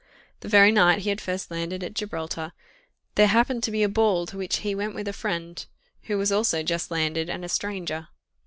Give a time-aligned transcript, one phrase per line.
[0.39, 2.53] The very night he had first landed at Gibraltar,
[3.13, 5.63] there happened to be a ball to which he went with a friend,
[6.05, 8.07] who was also just landed, and a stranger.